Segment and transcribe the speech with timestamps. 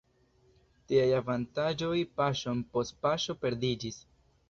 [0.91, 4.05] Tiaj avantaĝoj paŝon post paŝo perdiĝis.